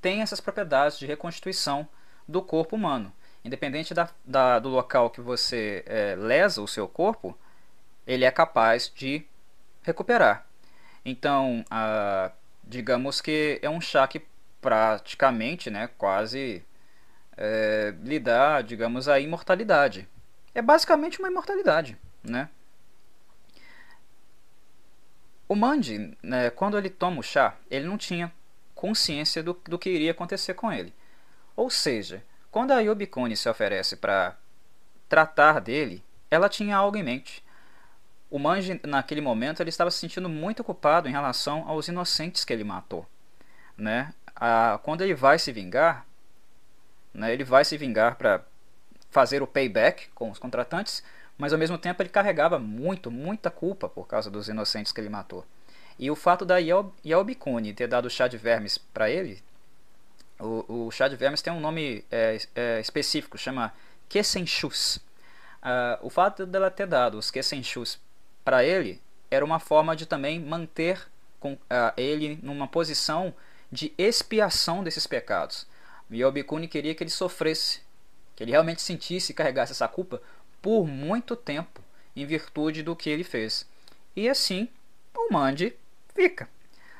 tem 0.00 0.20
essas 0.20 0.40
propriedades 0.40 0.98
de 0.98 1.06
reconstituição 1.06 1.88
do 2.26 2.42
corpo 2.42 2.76
humano. 2.76 3.12
Independente 3.44 3.94
da, 3.94 4.10
da 4.24 4.58
do 4.58 4.68
local 4.68 5.10
que 5.10 5.20
você 5.20 5.82
é, 5.86 6.14
lesa 6.16 6.60
o 6.60 6.68
seu 6.68 6.86
corpo, 6.86 7.36
ele 8.06 8.24
é 8.24 8.30
capaz 8.30 8.92
de 8.94 9.24
recuperar. 9.82 10.46
Então, 11.04 11.64
a, 11.70 12.30
digamos 12.62 13.20
que 13.20 13.58
é 13.62 13.70
um 13.70 13.80
chá 13.80 14.06
que 14.06 14.22
praticamente, 14.60 15.70
né, 15.70 15.88
quase 15.96 16.62
é, 17.40 17.94
lhe 18.02 18.18
dá, 18.18 18.60
digamos, 18.60 19.08
a 19.08 19.20
imortalidade. 19.20 20.08
É 20.52 20.60
basicamente 20.60 21.20
uma 21.20 21.28
imortalidade, 21.28 21.96
né? 22.22 22.48
O 25.48 25.54
Mandy, 25.54 26.18
né, 26.22 26.50
quando 26.50 26.76
ele 26.76 26.90
toma 26.90 27.20
o 27.20 27.22
chá, 27.22 27.56
ele 27.70 27.86
não 27.86 27.96
tinha 27.96 28.30
consciência 28.74 29.42
do, 29.42 29.58
do 29.64 29.78
que 29.78 29.88
iria 29.88 30.10
acontecer 30.10 30.52
com 30.54 30.70
ele. 30.70 30.92
Ou 31.56 31.70
seja, 31.70 32.22
quando 32.50 32.72
a 32.72 32.80
Yobikuni 32.80 33.36
se 33.36 33.48
oferece 33.48 33.96
para 33.96 34.36
tratar 35.08 35.60
dele, 35.60 36.04
ela 36.30 36.48
tinha 36.48 36.76
algo 36.76 36.98
em 36.98 37.02
mente. 37.02 37.42
O 38.28 38.38
Manji, 38.38 38.78
naquele 38.84 39.22
momento, 39.22 39.62
ele 39.62 39.70
estava 39.70 39.90
se 39.90 39.98
sentindo 39.98 40.28
muito 40.28 40.62
culpado 40.62 41.08
em 41.08 41.12
relação 41.12 41.66
aos 41.66 41.88
inocentes 41.88 42.44
que 42.44 42.52
ele 42.52 42.64
matou. 42.64 43.06
Né? 43.76 44.12
A, 44.36 44.78
quando 44.82 45.00
ele 45.00 45.14
vai 45.14 45.38
se 45.38 45.50
vingar, 45.50 46.06
né, 47.12 47.32
ele 47.32 47.44
vai 47.44 47.64
se 47.64 47.76
vingar 47.76 48.16
para 48.16 48.44
fazer 49.10 49.42
o 49.42 49.46
payback 49.46 50.08
com 50.14 50.30
os 50.30 50.38
contratantes, 50.38 51.02
mas 51.36 51.52
ao 51.52 51.58
mesmo 51.58 51.78
tempo 51.78 52.02
ele 52.02 52.08
carregava 52.08 52.58
muito, 52.58 53.10
muita 53.10 53.50
culpa 53.50 53.88
por 53.88 54.06
causa 54.06 54.30
dos 54.30 54.48
inocentes 54.48 54.92
que 54.92 55.00
ele 55.00 55.08
matou. 55.08 55.44
E 55.98 56.10
o 56.10 56.16
fato 56.16 56.44
da 56.44 56.58
Yelbikuni 56.58 57.72
ter 57.72 57.88
dado 57.88 58.08
chá 58.08 58.28
de 58.28 58.36
vermes 58.36 58.78
para 58.78 59.10
ele, 59.10 59.42
o, 60.38 60.86
o, 60.86 60.90
chá 60.90 61.08
de 61.08 61.16
vermes 61.16 61.42
tem 61.42 61.52
um 61.52 61.60
nome 61.60 62.04
é, 62.10 62.38
é, 62.54 62.80
específico, 62.80 63.36
chama 63.36 63.72
Kessenchus. 64.08 64.96
Uh, 65.60 65.98
o 66.02 66.10
fato 66.10 66.46
dela 66.46 66.70
ter 66.70 66.86
dado 66.86 67.18
os 67.18 67.30
Kessenchus 67.30 67.98
para 68.44 68.64
ele 68.64 69.00
era 69.28 69.44
uma 69.44 69.58
forma 69.58 69.96
de 69.96 70.06
também 70.06 70.38
manter 70.38 71.08
com, 71.40 71.54
uh, 71.54 71.58
ele 71.96 72.38
numa 72.42 72.68
posição 72.68 73.34
de 73.70 73.92
expiação 73.98 74.84
desses 74.84 75.06
pecados. 75.06 75.66
Yobikuni 76.14 76.68
queria 76.68 76.94
que 76.94 77.02
ele 77.02 77.10
sofresse, 77.10 77.80
que 78.34 78.42
ele 78.42 78.52
realmente 78.52 78.82
sentisse 78.82 79.32
e 79.32 79.34
carregasse 79.34 79.72
essa 79.72 79.88
culpa 79.88 80.22
por 80.62 80.86
muito 80.86 81.36
tempo, 81.36 81.82
em 82.16 82.24
virtude 82.24 82.82
do 82.82 82.96
que 82.96 83.10
ele 83.10 83.24
fez. 83.24 83.66
E 84.16 84.28
assim, 84.28 84.68
o 85.14 85.32
Mandi 85.32 85.76
fica, 86.14 86.48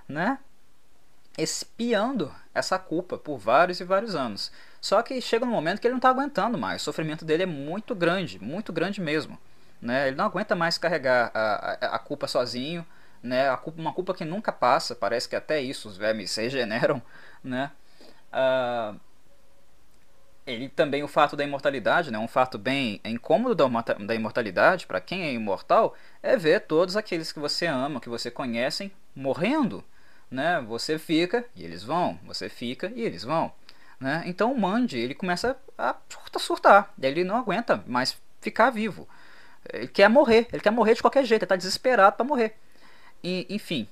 né? 0.06 0.38
Espiando 1.36 2.34
essa 2.54 2.78
culpa 2.78 3.16
por 3.16 3.38
vários 3.38 3.80
e 3.80 3.84
vários 3.84 4.14
anos. 4.14 4.50
Só 4.80 5.02
que 5.02 5.20
chega 5.20 5.44
um 5.44 5.48
momento 5.48 5.80
que 5.80 5.86
ele 5.86 5.92
não 5.92 5.98
está 5.98 6.10
aguentando 6.10 6.58
mais. 6.58 6.82
O 6.82 6.84
sofrimento 6.84 7.24
dele 7.24 7.44
é 7.44 7.46
muito 7.46 7.94
grande, 7.94 8.38
muito 8.42 8.72
grande 8.72 9.00
mesmo. 9.00 9.38
Né? 9.80 10.08
Ele 10.08 10.16
não 10.16 10.24
aguenta 10.24 10.54
mais 10.54 10.78
carregar 10.78 11.30
a, 11.34 11.40
a, 11.40 11.96
a 11.96 11.98
culpa 11.98 12.26
sozinho. 12.26 12.86
Né? 13.22 13.48
A 13.48 13.56
culpa, 13.56 13.80
uma 13.80 13.92
culpa 13.92 14.14
que 14.14 14.24
nunca 14.24 14.52
passa. 14.52 14.94
Parece 14.94 15.28
que 15.28 15.36
até 15.36 15.60
isso 15.60 15.88
os 15.88 15.96
vermes 15.96 16.34
regeneram. 16.36 17.02
Né? 17.42 17.70
Uh, 18.32 18.98
ele 20.48 20.68
também 20.68 21.02
o 21.02 21.08
fato 21.08 21.36
da 21.36 21.44
imortalidade, 21.44 22.10
né, 22.10 22.18
um 22.18 22.26
fato 22.26 22.56
bem 22.56 23.00
incômodo 23.04 23.54
da, 23.54 23.66
da 24.06 24.14
imortalidade 24.14 24.86
para 24.86 25.00
quem 25.00 25.24
é 25.24 25.32
imortal 25.32 25.94
é 26.22 26.36
ver 26.36 26.60
todos 26.60 26.96
aqueles 26.96 27.30
que 27.30 27.38
você 27.38 27.66
ama, 27.66 28.00
que 28.00 28.08
você 28.08 28.30
conhece 28.30 28.90
morrendo, 29.14 29.84
né? 30.30 30.60
Você 30.66 30.98
fica 30.98 31.44
e 31.54 31.64
eles 31.64 31.84
vão, 31.84 32.18
você 32.24 32.48
fica 32.48 32.90
e 32.94 33.02
eles 33.02 33.24
vão, 33.24 33.52
né? 34.00 34.22
Então 34.24 34.52
o 34.52 34.58
Mandy 34.58 34.98
ele 34.98 35.14
começa 35.14 35.56
a 35.76 35.94
surtar, 36.38 36.94
ele 37.00 37.24
não 37.24 37.36
aguenta 37.36 37.84
mais 37.86 38.16
ficar 38.40 38.70
vivo, 38.70 39.06
ele 39.70 39.88
quer 39.88 40.08
morrer, 40.08 40.48
ele 40.50 40.62
quer 40.62 40.70
morrer 40.70 40.94
de 40.94 41.02
qualquer 41.02 41.24
jeito, 41.24 41.42
ele 41.42 41.44
está 41.44 41.56
desesperado 41.56 42.16
para 42.16 42.24
morrer, 42.24 42.56
e, 43.22 43.46
enfim. 43.50 43.86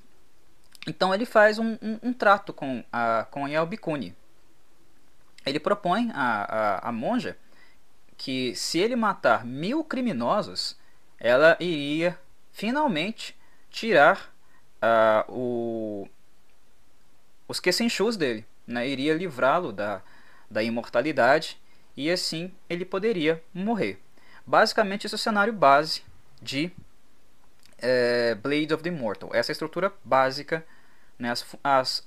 Então 0.86 1.12
ele 1.12 1.26
faz 1.26 1.58
um, 1.58 1.76
um, 1.82 1.98
um 2.02 2.12
trato 2.14 2.52
com 2.52 2.82
a 2.92 3.26
com 3.30 3.44
a 3.44 3.50
ele 5.46 5.60
propõe 5.60 6.10
a, 6.12 6.42
a, 6.82 6.88
a 6.88 6.92
monja 6.92 7.36
que 8.16 8.54
se 8.54 8.78
ele 8.78 8.96
matar 8.96 9.44
mil 9.44 9.84
criminosos, 9.84 10.76
ela 11.18 11.56
iria 11.60 12.18
finalmente 12.50 13.36
tirar 13.70 14.32
uh, 14.76 15.32
o, 15.32 16.08
os 17.46 17.60
Kessenchus 17.60 18.16
dele, 18.16 18.44
né? 18.66 18.88
iria 18.88 19.14
livrá-lo 19.14 19.72
da, 19.72 20.02
da 20.50 20.62
imortalidade 20.62 21.60
e 21.96 22.10
assim 22.10 22.52
ele 22.68 22.84
poderia 22.84 23.42
morrer. 23.52 24.00
Basicamente, 24.46 25.06
esse 25.06 25.14
é 25.14 25.16
o 25.16 25.18
cenário 25.18 25.52
base 25.52 26.02
de 26.40 26.70
é, 27.78 28.34
Blade 28.34 28.72
of 28.72 28.82
the 28.82 28.88
Immortal. 28.88 29.30
Essa 29.34 29.50
é 29.50 29.52
a 29.52 29.54
estrutura 29.54 29.92
básica, 30.04 30.64
né? 31.18 31.30
as, 31.30 31.44
as, 31.62 32.04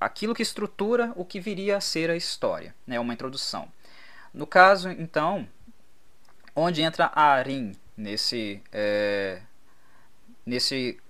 aquilo 0.00 0.34
que 0.34 0.42
estrutura 0.42 1.12
o 1.16 1.24
que 1.24 1.40
viria 1.40 1.76
a 1.76 1.80
ser 1.80 2.10
a 2.10 2.16
história, 2.16 2.74
né, 2.86 2.98
uma 3.00 3.12
introdução. 3.12 3.70
No 4.32 4.46
caso, 4.46 4.90
então, 4.90 5.48
onde 6.54 6.82
entra 6.82 7.06
a 7.06 7.32
Arin 7.32 7.74
nesse, 7.96 8.62
é, 8.72 9.40
nesse 10.44 11.00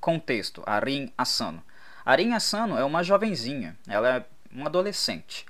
contexto, 0.00 0.62
Arin 0.66 1.12
Asano. 1.16 1.62
Arin 2.04 2.32
Asano 2.32 2.76
é 2.76 2.84
uma 2.84 3.04
jovenzinha, 3.04 3.76
ela 3.86 4.16
é 4.16 4.26
uma 4.50 4.66
adolescente. 4.66 5.46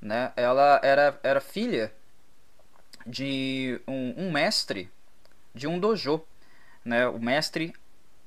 Né? 0.00 0.32
Ela 0.36 0.80
era, 0.82 1.18
era 1.22 1.40
filha 1.40 1.92
de 3.04 3.80
um, 3.88 4.26
um 4.26 4.30
mestre 4.30 4.90
de 5.54 5.66
um 5.66 5.80
dojo, 5.80 6.22
né? 6.84 7.08
o 7.08 7.18
mestre 7.18 7.74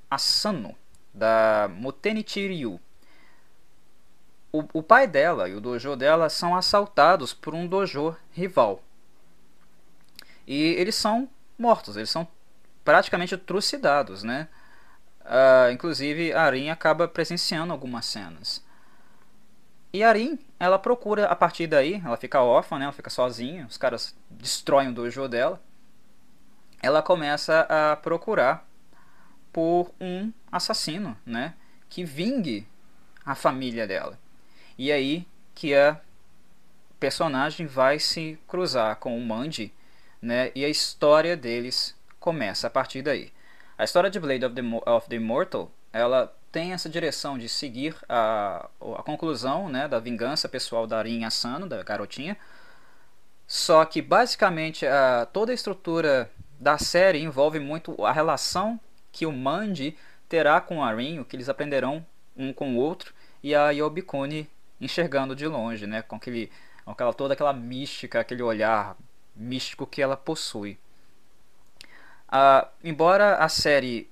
Asano, 0.09 0.75
da 1.13 1.69
Mutenichi 1.71 2.47
Ryu 2.47 2.79
o, 4.51 4.63
o 4.73 4.83
pai 4.83 5.07
dela 5.07 5.47
e 5.47 5.55
o 5.55 5.61
dojo 5.61 5.95
dela 5.95 6.29
são 6.29 6.55
assaltados 6.55 7.33
por 7.33 7.53
um 7.53 7.67
dojo 7.67 8.15
rival. 8.31 8.81
E 10.47 10.73
eles 10.73 10.95
são 10.95 11.29
mortos, 11.57 11.95
eles 11.95 12.09
são 12.09 12.27
praticamente 12.83 13.37
trucidados, 13.37 14.23
né? 14.23 14.47
Uh, 15.21 15.71
inclusive, 15.71 16.33
Arin 16.33 16.69
acaba 16.69 17.07
presenciando 17.07 17.71
algumas 17.71 18.05
cenas. 18.05 18.63
E 19.93 20.03
Arin, 20.03 20.39
ela 20.59 20.79
procura, 20.79 21.25
a 21.27 21.35
partir 21.35 21.67
daí, 21.67 22.01
ela 22.03 22.17
fica 22.17 22.41
órfã, 22.41 22.77
né? 22.77 22.85
ela 22.85 22.93
fica 22.93 23.09
sozinha, 23.09 23.65
os 23.67 23.77
caras 23.77 24.15
destroem 24.29 24.89
o 24.89 24.93
dojo 24.93 25.27
dela. 25.27 25.61
Ela 26.81 27.01
começa 27.03 27.67
a 27.69 27.95
procurar 27.95 28.67
por 29.51 29.91
um 29.99 30.31
assassino, 30.51 31.17
né? 31.25 31.53
Que 31.89 32.03
vingue 32.03 32.67
a 33.25 33.35
família 33.35 33.85
dela. 33.85 34.17
E 34.79 34.93
aí 34.93 35.27
que 35.53 35.75
a 35.75 35.99
personagem 37.01 37.67
vai 37.67 37.99
se 37.99 38.39
cruzar 38.47 38.95
com 38.95 39.17
o 39.17 39.21
Mandy, 39.21 39.73
né? 40.21 40.53
E 40.55 40.63
a 40.63 40.69
história 40.69 41.35
deles 41.35 41.93
começa 42.17 42.67
a 42.67 42.69
partir 42.69 43.01
daí. 43.01 43.29
A 43.77 43.83
história 43.83 44.09
de 44.09 44.17
Blade 44.21 44.45
of 44.45 44.55
the, 44.55 44.61
of 44.89 45.09
the 45.09 45.17
Immortal, 45.17 45.69
ela 45.91 46.33
tem 46.49 46.71
essa 46.71 46.87
direção 46.87 47.37
de 47.37 47.49
seguir 47.49 47.93
a, 48.07 48.69
a 48.97 49.03
conclusão 49.03 49.67
né, 49.67 49.85
da 49.85 49.99
vingança 49.99 50.47
pessoal 50.47 50.87
da 50.87 50.97
Arin 50.97 51.25
Asano, 51.25 51.67
da 51.67 51.83
garotinha, 51.83 52.37
só 53.45 53.83
que 53.83 54.01
basicamente 54.01 54.87
a, 54.87 55.27
toda 55.33 55.51
a 55.51 55.55
estrutura 55.55 56.31
da 56.57 56.77
série 56.77 57.19
envolve 57.19 57.59
muito 57.59 58.05
a 58.05 58.13
relação 58.13 58.79
que 59.11 59.25
o 59.25 59.31
Mandy 59.33 59.97
terá 60.29 60.61
com 60.61 60.81
a 60.81 60.93
Rin, 60.93 61.19
o 61.19 61.25
que 61.25 61.35
eles 61.35 61.49
aprenderão 61.49 62.05
um 62.37 62.53
com 62.53 62.75
o 62.75 62.77
outro, 62.77 63.13
e 63.43 63.53
a 63.53 63.71
Yobikuni 63.71 64.49
enxergando 64.79 65.35
de 65.35 65.47
longe, 65.47 65.85
né, 65.85 66.01
com 66.01 66.15
aquele, 66.15 66.51
com 66.85 66.91
aquela, 66.91 67.13
toda 67.13 67.33
aquela 67.33 67.53
mística, 67.53 68.19
aquele 68.19 68.41
olhar 68.41 68.95
místico 69.35 69.85
que 69.85 70.01
ela 70.01 70.17
possui. 70.17 70.77
Uh, 72.27 72.67
embora 72.83 73.37
a 73.37 73.49
série 73.49 74.09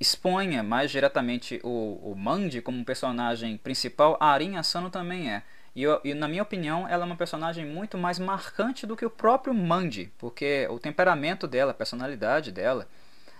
exponha 0.00 0.62
mais 0.62 0.90
diretamente 0.90 1.60
o, 1.62 2.00
o 2.02 2.14
Mandy 2.16 2.62
como 2.62 2.78
um 2.78 2.84
personagem 2.84 3.56
principal, 3.56 4.16
a 4.20 4.30
Arin 4.30 4.56
Asano 4.56 4.90
também 4.90 5.30
é. 5.30 5.42
E, 5.74 5.82
eu, 5.82 6.00
e, 6.02 6.14
na 6.14 6.26
minha 6.26 6.42
opinião, 6.42 6.88
ela 6.88 7.04
é 7.04 7.06
uma 7.06 7.16
personagem 7.16 7.64
muito 7.64 7.98
mais 7.98 8.18
marcante 8.18 8.86
do 8.86 8.96
que 8.96 9.04
o 9.04 9.10
próprio 9.10 9.54
Mandy, 9.54 10.12
porque 10.18 10.66
o 10.70 10.78
temperamento 10.78 11.46
dela, 11.46 11.72
a 11.72 11.74
personalidade 11.74 12.50
dela, 12.50 12.88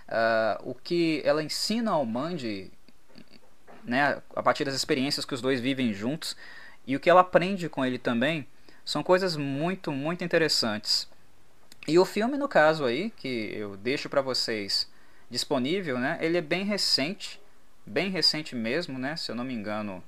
uh, 0.07 0.69
o 0.69 0.75
que 0.75 1.21
ela 1.25 1.43
ensina 1.43 1.91
ao 1.91 2.05
Mandy, 2.05 2.71
né, 3.83 4.21
a 4.35 4.43
partir 4.43 4.65
das 4.65 4.75
experiências 4.75 5.25
que 5.25 5.33
os 5.33 5.41
dois 5.41 5.59
vivem 5.59 5.93
juntos, 5.93 6.35
e 6.85 6.95
o 6.95 6.99
que 6.99 7.09
ela 7.09 7.21
aprende 7.21 7.69
com 7.69 7.85
ele 7.85 7.97
também, 7.97 8.47
são 8.83 9.03
coisas 9.03 9.35
muito, 9.35 9.91
muito 9.91 10.23
interessantes. 10.23 11.07
E 11.87 11.97
o 11.99 12.05
filme, 12.05 12.37
no 12.37 12.47
caso 12.47 12.85
aí, 12.85 13.11
que 13.11 13.51
eu 13.53 13.77
deixo 13.77 14.09
para 14.09 14.21
vocês 14.21 14.89
disponível, 15.29 15.99
né, 15.99 16.17
ele 16.21 16.37
é 16.37 16.41
bem 16.41 16.63
recente, 16.63 17.39
bem 17.85 18.09
recente 18.09 18.55
mesmo, 18.55 18.97
né, 18.97 19.15
se 19.15 19.31
eu 19.31 19.35
não 19.35 19.43
me 19.43 19.53
engano, 19.53 20.03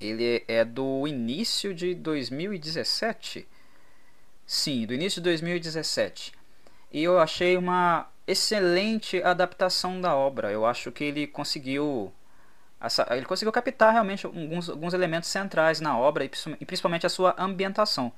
ele 0.00 0.44
é 0.46 0.64
do 0.64 1.06
início 1.06 1.74
de 1.74 1.94
2017. 1.94 3.46
Sim, 4.46 4.86
do 4.86 4.94
início 4.94 5.20
de 5.20 5.24
2017. 5.24 6.32
E 6.92 7.02
eu 7.02 7.18
achei 7.18 7.56
uma 7.56 8.08
excelente 8.30 9.22
adaptação 9.22 10.00
da 10.00 10.14
obra. 10.14 10.52
Eu 10.52 10.66
acho 10.66 10.92
que 10.92 11.04
ele 11.04 11.26
conseguiu 11.26 12.12
ele 13.10 13.26
conseguiu 13.26 13.50
captar 13.50 13.92
realmente 13.92 14.24
alguns, 14.24 14.70
alguns 14.70 14.94
elementos 14.94 15.28
centrais 15.28 15.80
na 15.80 15.98
obra 15.98 16.24
e 16.24 16.28
principalmente 16.64 17.06
a 17.06 17.08
sua 17.08 17.34
ambientação. 17.36 18.12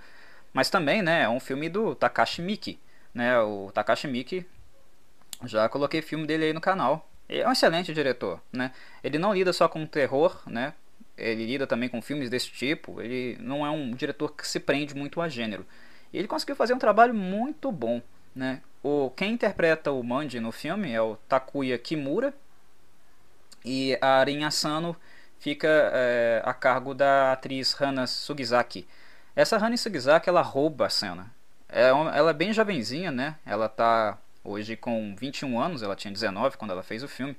Mas 0.52 0.68
também, 0.68 1.00
né, 1.00 1.22
é 1.22 1.28
um 1.28 1.40
filme 1.40 1.68
do 1.68 1.94
Takashi 1.94 2.42
Miki, 2.42 2.78
né? 3.14 3.40
O 3.40 3.70
Takashi 3.72 4.06
Miki 4.06 4.44
já 5.44 5.68
coloquei 5.68 6.02
filme 6.02 6.26
dele 6.26 6.46
aí 6.46 6.52
no 6.52 6.60
canal. 6.60 7.08
Ele 7.28 7.40
é 7.40 7.48
um 7.48 7.52
excelente 7.52 7.94
diretor, 7.94 8.40
né? 8.52 8.72
Ele 9.02 9.18
não 9.18 9.32
lida 9.32 9.52
só 9.52 9.68
com 9.68 9.86
terror, 9.86 10.42
né? 10.46 10.74
ele 11.20 11.46
lida 11.46 11.66
também 11.66 11.88
com 11.88 12.00
filmes 12.00 12.30
desse 12.30 12.50
tipo, 12.50 13.00
ele 13.00 13.36
não 13.40 13.64
é 13.64 13.70
um 13.70 13.92
diretor 13.92 14.34
que 14.34 14.46
se 14.46 14.58
prende 14.58 14.94
muito 14.94 15.20
a 15.20 15.28
gênero. 15.28 15.66
E 16.12 16.18
ele 16.18 16.26
conseguiu 16.26 16.56
fazer 16.56 16.74
um 16.74 16.78
trabalho 16.78 17.14
muito 17.14 17.70
bom, 17.70 18.00
né? 18.34 18.60
O 18.82 19.10
quem 19.10 19.32
interpreta 19.32 19.92
o 19.92 20.02
Manji 20.02 20.40
no 20.40 20.52
filme 20.52 20.92
é 20.92 21.00
o 21.00 21.16
Takuya 21.28 21.78
Kimura 21.78 22.32
e 23.64 23.98
a 24.00 24.18
Arin 24.18 24.44
Asano 24.44 24.96
fica 25.38 25.68
é, 25.68 26.42
a 26.44 26.54
cargo 26.54 26.94
da 26.94 27.32
atriz 27.32 27.78
Hana 27.80 28.06
Sugizaki. 28.06 28.86
Essa 29.36 29.56
Hana 29.56 29.76
Sugizaki 29.76 30.28
ela 30.28 30.42
rouba 30.42 30.86
a 30.86 30.90
cena. 30.90 31.30
É, 31.68 31.88
ela 31.88 32.30
é 32.30 32.34
bem 32.34 32.52
jovenzinha, 32.52 33.10
né? 33.10 33.36
Ela 33.44 33.68
tá 33.68 34.18
hoje 34.42 34.76
com 34.76 35.14
21 35.16 35.60
anos, 35.60 35.82
ela 35.82 35.94
tinha 35.94 36.12
19 36.12 36.56
quando 36.56 36.72
ela 36.72 36.82
fez 36.82 37.02
o 37.02 37.08
filme. 37.08 37.36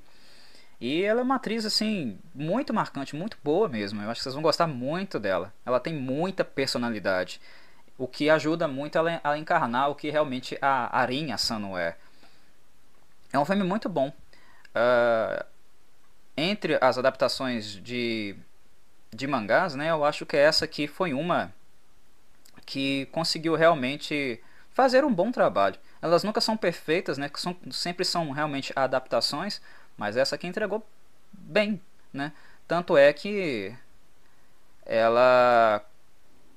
E 0.79 1.03
ela 1.03 1.19
é 1.19 1.23
uma 1.23 1.35
atriz, 1.35 1.63
assim, 1.63 2.17
muito 2.33 2.73
marcante, 2.73 3.15
muito 3.15 3.37
boa 3.43 3.69
mesmo. 3.69 4.01
Eu 4.01 4.09
acho 4.09 4.19
que 4.19 4.23
vocês 4.23 4.33
vão 4.33 4.41
gostar 4.41 4.65
muito 4.65 5.19
dela. 5.19 5.53
Ela 5.63 5.79
tem 5.79 5.93
muita 5.93 6.43
personalidade. 6.43 7.39
O 8.01 8.07
que 8.07 8.31
ajuda 8.31 8.67
muito 8.67 8.97
a 9.23 9.37
encarnar 9.37 9.91
o 9.91 9.93
que 9.93 10.09
realmente 10.09 10.57
a 10.59 11.01
Arin 11.01 11.31
Asano 11.31 11.77
é. 11.77 11.95
É 13.31 13.37
um 13.37 13.45
filme 13.45 13.63
muito 13.63 13.87
bom. 13.87 14.11
Uh, 14.73 15.45
entre 16.35 16.79
as 16.81 16.97
adaptações 16.97 17.75
de, 17.75 18.35
de 19.11 19.27
mangás, 19.27 19.75
né, 19.75 19.91
eu 19.91 20.03
acho 20.03 20.25
que 20.25 20.35
essa 20.35 20.65
aqui 20.65 20.87
foi 20.87 21.13
uma 21.13 21.53
que 22.65 23.05
conseguiu 23.11 23.53
realmente 23.53 24.41
fazer 24.71 25.05
um 25.05 25.13
bom 25.13 25.31
trabalho. 25.31 25.77
Elas 26.01 26.23
nunca 26.23 26.41
são 26.41 26.57
perfeitas, 26.57 27.19
né, 27.19 27.29
que 27.29 27.39
são, 27.39 27.55
sempre 27.69 28.03
são 28.03 28.31
realmente 28.31 28.73
adaptações, 28.75 29.61
mas 29.95 30.17
essa 30.17 30.33
aqui 30.33 30.47
entregou 30.47 30.83
bem, 31.31 31.79
né? 32.11 32.33
Tanto 32.67 32.97
é 32.97 33.13
que 33.13 33.75
ela 34.87 35.85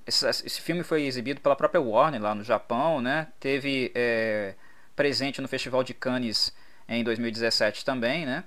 esse, 0.06 0.26
esse, 0.28 0.60
filme 0.60 0.82
foi 0.82 1.02
exibido 1.04 1.40
pela 1.40 1.56
própria 1.56 1.80
Warner 1.80 2.20
lá 2.20 2.34
no 2.34 2.44
Japão, 2.44 3.00
né? 3.00 3.28
Teve 3.40 3.90
é, 3.94 4.54
presente 4.94 5.40
no 5.40 5.48
Festival 5.48 5.82
de 5.82 5.94
Cannes 5.94 6.52
em 6.88 7.02
2017 7.02 7.84
também, 7.84 8.26
né? 8.26 8.44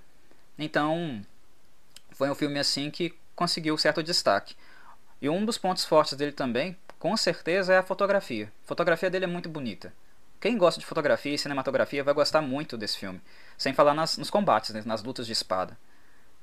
Então 0.58 1.22
foi 2.12 2.30
um 2.30 2.36
filme 2.36 2.60
assim 2.60 2.90
que 2.90 3.14
conseguiu 3.36 3.78
certo 3.78 4.02
destaque. 4.02 4.56
E 5.22 5.30
um 5.30 5.46
dos 5.46 5.58
pontos 5.58 5.86
fortes 5.86 6.14
dele 6.14 6.32
também, 6.32 6.78
com 7.00 7.16
certeza, 7.18 7.74
é 7.74 7.78
a 7.78 7.84
fotografia. 7.84 8.52
A 8.64 8.68
fotografia 8.68 9.10
dele 9.10 9.26
é 9.26 9.28
muito 9.28 9.50
bonita. 9.50 9.94
Quem 10.40 10.58
gosta 10.58 10.80
de 10.80 10.86
fotografia 10.86 11.34
e 11.34 11.38
cinematografia 11.38 12.04
vai 12.04 12.14
gostar 12.14 12.42
muito 12.42 12.78
desse 12.78 12.98
filme. 12.98 13.20
Sem 13.58 13.74
falar 13.74 13.94
nas, 13.94 14.18
nos 14.18 14.30
combates, 14.30 14.72
né, 14.72 14.84
nas 14.86 15.04
lutas 15.04 15.26
de 15.26 15.34
espada. 15.34 15.78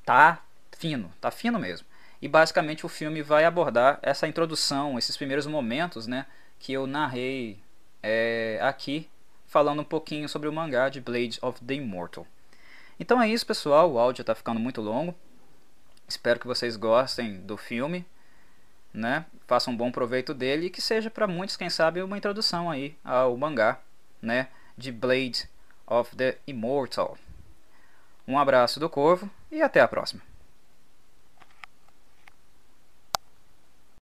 Tá 0.04 0.42
fino, 0.76 1.12
tá 1.20 1.30
fino 1.30 1.58
mesmo. 1.58 1.86
E 2.20 2.28
basicamente 2.28 2.86
o 2.86 2.88
filme 2.88 3.22
vai 3.22 3.44
abordar 3.44 3.98
essa 4.02 4.26
introdução, 4.26 4.98
esses 4.98 5.16
primeiros 5.16 5.46
momentos, 5.46 6.06
né, 6.06 6.26
que 6.58 6.72
eu 6.72 6.86
narrei 6.86 7.58
é, 8.02 8.58
aqui, 8.62 9.08
falando 9.46 9.82
um 9.82 9.84
pouquinho 9.84 10.28
sobre 10.28 10.48
o 10.48 10.52
mangá 10.52 10.88
de 10.88 11.00
Blade 11.00 11.38
of 11.42 11.62
the 11.64 11.74
Immortal. 11.74 12.26
Então 12.98 13.20
é 13.20 13.28
isso, 13.28 13.46
pessoal. 13.46 13.92
O 13.92 13.98
áudio 13.98 14.22
está 14.22 14.34
ficando 14.34 14.60
muito 14.60 14.80
longo. 14.80 15.14
Espero 16.06 16.38
que 16.38 16.46
vocês 16.46 16.76
gostem 16.76 17.40
do 17.40 17.56
filme, 17.56 18.06
né? 18.92 19.26
Façam 19.46 19.72
um 19.72 19.76
bom 19.76 19.90
proveito 19.90 20.32
dele 20.32 20.66
e 20.66 20.70
que 20.70 20.80
seja 20.80 21.10
para 21.10 21.26
muitos, 21.26 21.56
quem 21.56 21.70
sabe, 21.70 22.02
uma 22.02 22.16
introdução 22.16 22.70
aí 22.70 22.96
ao 23.04 23.36
mangá, 23.36 23.80
né, 24.20 24.48
de 24.76 24.90
Blade 24.90 25.48
of 25.86 26.14
the 26.16 26.38
Immortal. 26.46 27.18
Um 28.26 28.38
abraço 28.38 28.80
do 28.80 28.88
Corvo 28.88 29.28
e 29.50 29.60
até 29.60 29.80
a 29.80 29.88
próxima. 29.88 30.33